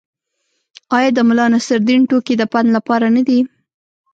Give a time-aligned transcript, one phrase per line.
[0.97, 3.39] آیا د ملانصرالدین ټوکې د پند لپاره نه دي؟